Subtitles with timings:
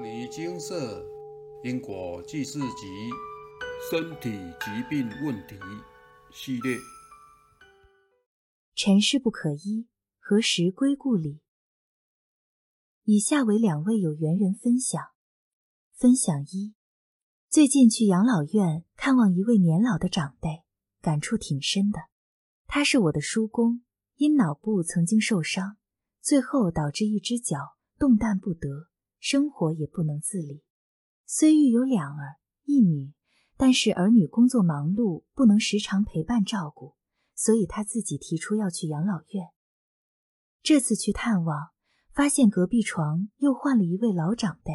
[0.02, 1.04] 《尼金色
[1.62, 2.86] 因果记事集》
[3.90, 5.56] 身体疾病问题
[6.32, 6.78] 系列。
[8.74, 9.88] 尘世不可依，
[10.18, 11.42] 何时归故里？
[13.04, 14.98] 以下为两位有缘人分享。
[15.92, 16.74] 分享一：
[17.50, 20.64] 最近去养老院看望一位年老的长辈，
[21.02, 22.04] 感触挺深的。
[22.66, 23.82] 他是我的叔公，
[24.16, 25.76] 因脑部曾经受伤，
[26.22, 28.88] 最后导致一只脚动弹不得。
[29.20, 30.64] 生活也不能自理，
[31.26, 33.12] 虽育有两儿一女，
[33.58, 36.96] 但是儿女工作忙碌，不能时常陪伴照顾，
[37.34, 39.50] 所以他自己提出要去养老院。
[40.62, 41.68] 这次去探望，
[42.14, 44.72] 发现隔壁床又换了一位老长辈。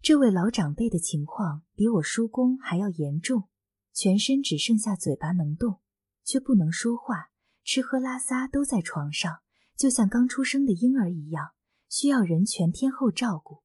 [0.00, 3.48] 这位老长辈的情况比我叔公还要严重，
[3.92, 5.80] 全身只剩下嘴巴能动，
[6.22, 7.30] 却不能说话，
[7.64, 9.40] 吃喝拉撒都在床上，
[9.76, 11.50] 就像刚出生的婴儿一样。
[11.88, 13.62] 需要人全天候照顾。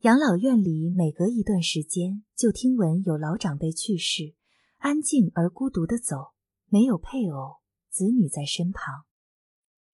[0.00, 4.34] 养老院里每隔一段时间就听闻有老长辈去世，
[4.76, 6.34] 安静而孤独的走，
[6.66, 7.56] 没有配偶、
[7.90, 9.04] 子女在身旁。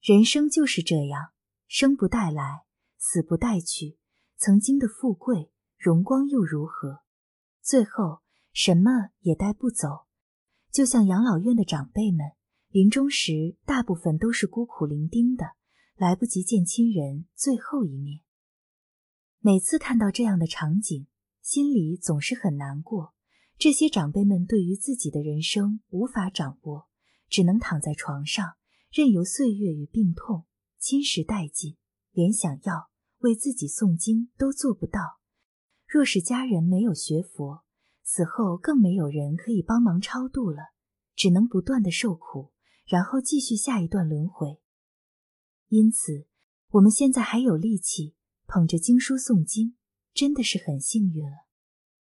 [0.03, 1.30] 人生就是这样，
[1.66, 2.64] 生不带来，
[2.98, 3.98] 死不带去。
[4.36, 7.00] 曾经的富贵荣光又如何？
[7.62, 8.20] 最后
[8.53, 10.05] 什么也带不走。
[10.70, 12.33] 就像养老院的长辈们，
[12.69, 15.53] 临终时大部分都是孤苦伶仃的。
[15.97, 18.23] 来不及见亲人最后一面，
[19.39, 21.06] 每次看到这样的场景，
[21.41, 23.14] 心里总是很难过。
[23.56, 26.89] 这些长辈们对于自己的人生无法掌握，
[27.28, 28.56] 只能躺在床上，
[28.91, 30.47] 任由岁月与病痛
[30.81, 31.77] 侵蚀殆尽，
[32.11, 35.20] 连想要为自己诵经都做不到。
[35.87, 37.62] 若是家人没有学佛，
[38.03, 40.72] 死后更没有人可以帮忙超度了，
[41.15, 42.50] 只能不断的受苦，
[42.84, 44.59] 然后继续下一段轮回。
[45.68, 46.26] 因此，
[46.70, 48.14] 我们现在还有力气
[48.46, 49.76] 捧着经书诵经，
[50.12, 51.46] 真的是很幸运了。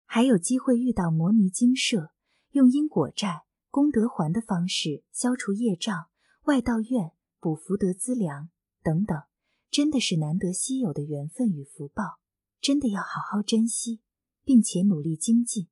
[0.04, 2.12] 还有机会遇到摩尼精舍，
[2.52, 6.06] 用因果债、功德还的方式消除业障，
[6.44, 8.50] 外道院补福德资粮
[8.82, 9.22] 等等，
[9.70, 12.20] 真的是难得稀有的缘分与福报，
[12.60, 14.00] 真的要好好珍惜，
[14.44, 15.66] 并且努力精进，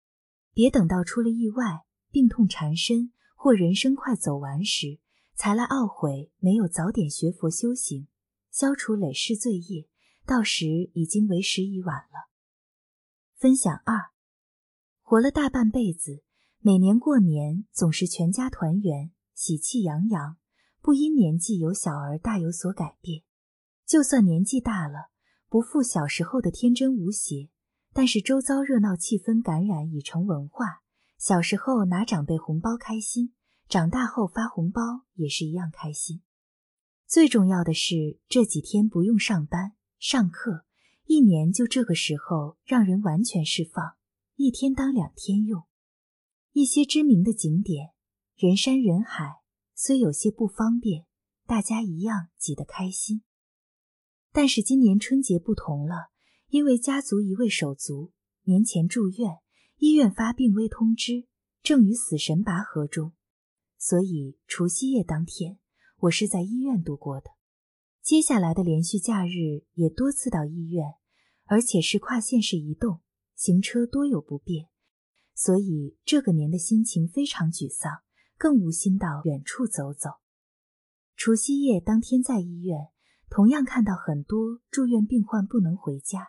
[0.53, 4.99] 别等到出了意外、病痛缠身或人生快走完时。
[5.37, 8.09] 才来懊悔没有早点学佛修行，
[8.51, 9.89] 消除累世罪业，
[10.25, 12.31] 到时已经为时已晚了。
[13.37, 14.13] 分享二：
[15.03, 16.23] 活了大半辈子，
[16.61, 20.37] 每年过年总是全家团圆，喜气洋洋，
[20.81, 23.23] 不因年纪有小而大有所改变。
[23.85, 25.11] 就算年纪大了，
[25.49, 27.51] 不复小时候的天真无邪，
[27.93, 30.83] 但是周遭热闹气氛感染已成文化。
[31.19, 33.35] 小时候拿长辈红包开心。
[33.69, 34.81] 长大后发红包
[35.15, 36.23] 也是一样开心。
[37.07, 40.65] 最重要的是这几天不用上班上课，
[41.07, 43.97] 一年就这个时候让人完全释放，
[44.37, 45.65] 一天当两天用。
[46.53, 47.91] 一些知名的景点，
[48.37, 49.43] 人山人海，
[49.75, 51.05] 虽有些不方便，
[51.47, 53.23] 大家一样挤得开心。
[54.33, 56.11] 但是今年春节不同了，
[56.49, 58.13] 因为家族一位手足
[58.45, 59.39] 年前住院，
[59.79, 61.27] 医院发病危通知，
[61.63, 63.13] 正与死神拔河中。
[63.85, 65.59] 所以除夕夜当天，
[65.99, 67.33] 我是在医院度过的。
[68.01, 70.95] 接下来的连续假日也多次到医院，
[71.45, 73.03] 而且是跨县市移动，
[73.37, 74.71] 行车多有不便，
[75.35, 78.01] 所以这个年的心情非常沮丧，
[78.39, 80.13] 更无心到远处走走。
[81.15, 82.89] 除夕夜当天在医院，
[83.29, 86.29] 同样看到很多住院病患不能回家，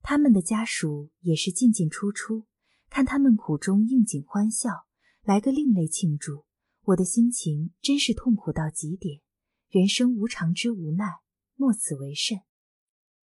[0.00, 2.46] 他们的家属也是进进出出，
[2.88, 4.86] 看他们苦中应景欢笑，
[5.24, 6.44] 来个另类庆祝。
[6.86, 9.20] 我的心情真是痛苦到极点，
[9.70, 11.06] 人生无常之无奈，
[11.54, 12.40] 莫此为甚。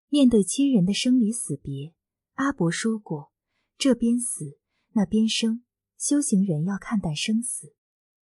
[0.09, 1.93] 面对亲人的生离死别，
[2.33, 3.31] 阿伯说过
[3.77, 4.57] ：“这边死，
[4.93, 5.63] 那边生。”
[5.95, 7.75] 修行人要看淡生死。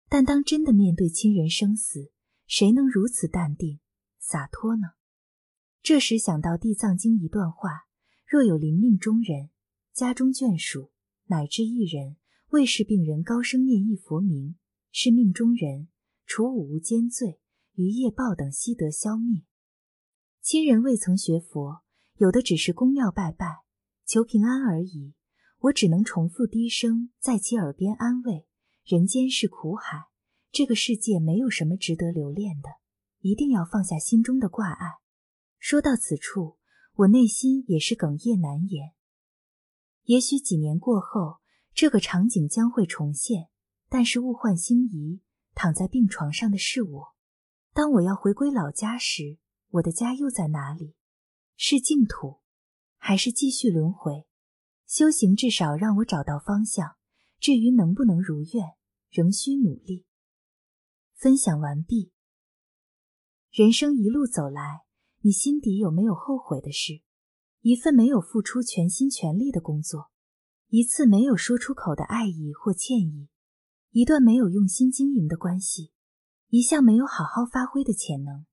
[0.07, 2.11] 但当真的面对亲人生死，
[2.47, 3.81] 谁能如此淡定
[4.17, 4.91] 洒脱呢？
[5.81, 7.87] 这时想到《地藏经》一段话
[8.25, 9.49] ：“若有临命中人、
[9.91, 10.91] 家中眷属
[11.25, 12.15] 乃至一人
[12.51, 14.55] 为是病人高声念一佛名。”
[14.97, 15.89] 是命中人，
[16.25, 17.41] 除五无间罪
[17.73, 19.43] 与业报等悉得消灭。
[20.41, 21.81] 亲人未曾学佛，
[22.15, 23.65] 有的只是公庙拜拜
[24.05, 25.13] 求平安而已。
[25.63, 28.47] 我只能重复低声在其耳边安慰：
[28.85, 30.05] 人间是苦海，
[30.49, 32.69] 这个世界没有什么值得留恋的，
[33.19, 34.99] 一定要放下心中的挂碍。
[35.59, 36.55] 说到此处，
[36.93, 38.93] 我内心也是哽咽难言。
[40.03, 41.41] 也许几年过后，
[41.73, 43.49] 这个场景将会重现。
[43.89, 45.21] 但是物换星移，
[45.53, 47.15] 躺在病床上的是我。
[47.73, 49.37] 当我要回归老家时，
[49.69, 50.95] 我的家又在哪里？
[51.57, 52.41] 是净土，
[52.97, 54.25] 还是继续轮回？
[54.85, 56.95] 修行至少让我找到方向，
[57.39, 58.75] 至于能不能如愿，
[59.09, 60.05] 仍需努力。
[61.15, 62.11] 分享完毕。
[63.51, 64.81] 人生一路走来，
[65.21, 67.01] 你心底有没有后悔的事？
[67.61, 70.11] 一份没有付出全心全力的工作，
[70.67, 73.27] 一次没有说出口的爱意或歉意，
[73.95, 75.93] 一段没有用心经营的关系，
[76.49, 78.45] 一项没有好好发挥的潜能，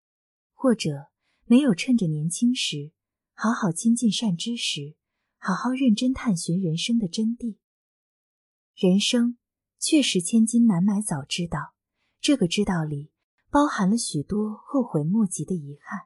[0.53, 1.09] 或者
[1.47, 2.93] 没有趁着年轻时
[3.35, 4.95] 好好亲近善知识，
[5.39, 7.57] 好好认真探寻人生的真谛。
[8.77, 9.37] 人生
[9.81, 11.75] 确实千金难买早知道，
[12.21, 13.11] 这个知道里
[13.51, 16.03] 包含了许多后悔莫及的遗憾，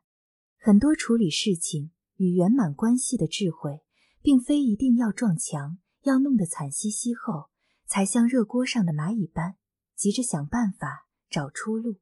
[0.58, 1.90] 很多处理事情。
[2.16, 3.82] 与圆满关系的智慧，
[4.22, 7.50] 并非一定要撞墙，要弄得惨兮兮后，
[7.86, 9.56] 才像热锅上的蚂蚁般
[9.94, 12.00] 急着想办法找出路。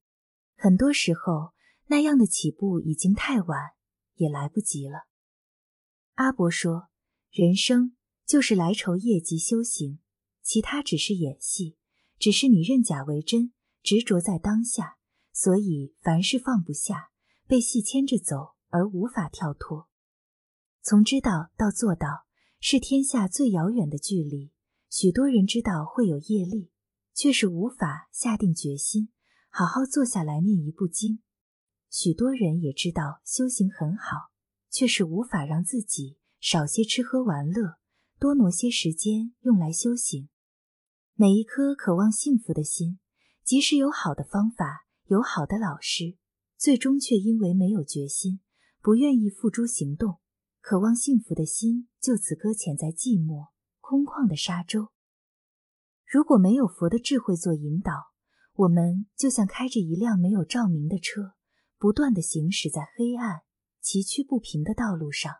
[0.57, 1.53] 很多时候，
[1.87, 3.73] 那样的起步已经太晚，
[4.15, 5.07] 也来不及了。
[6.15, 6.89] 阿伯说
[7.31, 9.99] ：“人生就是来酬业绩修行，
[10.43, 11.77] 其他只是演戏，
[12.19, 13.53] 只是你认假为真，
[13.83, 14.97] 执着在当下，
[15.33, 17.11] 所以凡事放不下，
[17.47, 19.89] 被戏牵着走，而无法跳脱。”
[20.81, 22.27] 从知道到做到
[22.61, 24.54] 是天下最遥远的距离。
[24.97, 26.71] 许多人知道会有业力，
[27.15, 29.09] 却是无法下定决心
[29.49, 31.19] 好好坐下来念一部经。
[31.91, 34.31] 许多人也知道修行很好，
[34.71, 37.75] 却是无法让自己少些吃喝玩乐，
[38.21, 40.29] 多挪些时间用来修行。
[41.15, 43.01] 每一颗渴望幸福的心，
[43.43, 46.19] 即使有好的方法，有好的老师，
[46.57, 48.39] 最终却因为没有决心，
[48.81, 50.21] 不愿意付诸行动。
[50.61, 53.49] 渴望幸福的心就此搁浅在寂寞
[53.87, 54.89] 空旷的沙洲。
[56.11, 57.93] 如果没有佛的智慧做引导，
[58.55, 61.35] 我们就像开着一辆没有照明的车，
[61.77, 63.43] 不断的行驶在黑暗、
[63.83, 65.35] 崎岖不平的道路上，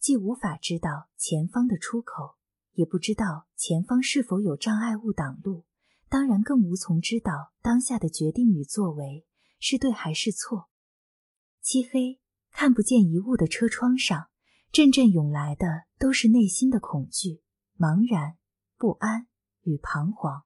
[0.00, 2.36] 既无法知道前方的出口，
[2.72, 5.66] 也不知道前方是否有障碍物挡路，
[6.08, 9.26] 当然更无从知道当下的决定与作为
[9.60, 10.70] 是对还是错。
[11.60, 12.18] 漆黑、
[12.50, 14.30] 看不见一物的车窗上。
[14.70, 17.42] 阵阵涌来的都是内心的恐惧、
[17.78, 18.36] 茫然、
[18.76, 19.28] 不安
[19.62, 20.42] 与彷徨。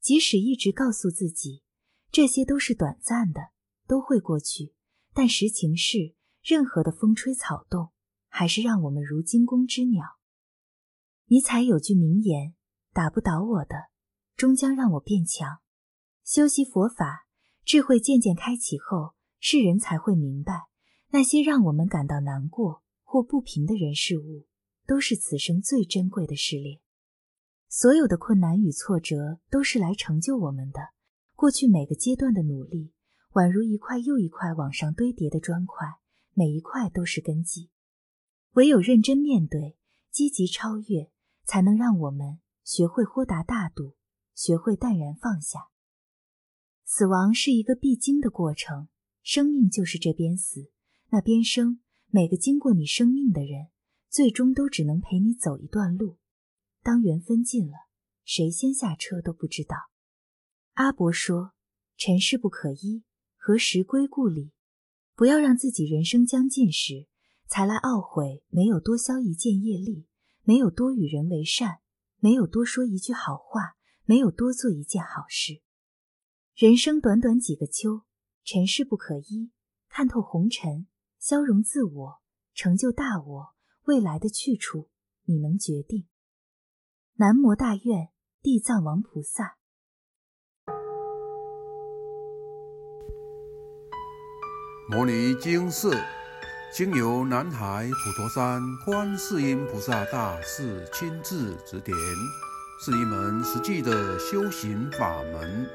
[0.00, 1.62] 即使一直告诉自己
[2.10, 3.52] 这些都是短暂的，
[3.86, 4.74] 都会过去，
[5.12, 7.92] 但实情是，任何的风吹草动，
[8.28, 10.18] 还是让我们如惊弓之鸟。
[11.26, 12.54] 尼采有句名言
[12.92, 13.86] ：“打不倒我的，
[14.36, 15.60] 终将让我变强。”
[16.22, 17.26] 修习佛法，
[17.64, 20.68] 智慧渐渐开启后，世人才会明白，
[21.10, 22.82] 那些让我们感到难过。
[23.06, 24.48] 或不平的人事物，
[24.86, 26.80] 都是此生最珍贵的试炼。
[27.68, 30.90] 所有的困难与挫折，都是来成就我们的。
[31.34, 32.92] 过去每个阶段的努力，
[33.32, 35.86] 宛如一块又一块往上堆叠的砖块，
[36.32, 37.70] 每一块都是根基。
[38.52, 39.76] 唯有认真面对，
[40.12, 41.10] 积极超越，
[41.44, 43.96] 才能让我们学会豁达大度，
[44.34, 45.70] 学会淡然放下。
[46.84, 48.86] 死亡是一个必经的过程，
[49.22, 50.70] 生命就是这边死，
[51.08, 51.80] 那边生。
[52.10, 53.70] 每个经过你生命的人，
[54.14, 56.18] 最终都只能陪你走一段路。
[56.84, 57.74] 当缘分尽了，
[58.24, 59.76] 谁先下车都不知道。
[60.74, 61.54] 阿伯说
[61.98, 63.02] ：“尘世不可依，
[63.36, 64.52] 何时归故里？”
[65.16, 67.08] 不要让自己人生将尽时，
[67.48, 70.06] 才来懊悔没有多消一件业力，
[70.44, 71.80] 没有多与人为善，
[72.20, 75.60] 没有多说一句好话，没有多做一件好事。
[76.54, 78.02] 人生短短几个秋，
[78.44, 79.50] 尘世不可依，
[79.88, 80.86] 看透红尘。
[81.18, 82.22] 消融自我，
[82.54, 83.53] 成就大我，
[83.84, 84.88] 未来的去处
[85.24, 86.06] 你能决定。
[87.16, 88.08] 南无大愿
[88.42, 89.56] 地藏王菩萨。
[94.90, 95.96] 摩尼经寺，
[96.72, 101.96] 经由南海普陀山观世音菩萨大士亲自指点，
[102.80, 105.66] 是一门实际的修行法门。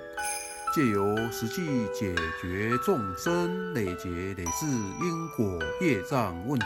[0.75, 6.65] 借由实际解决众生累劫累世因果业障问题，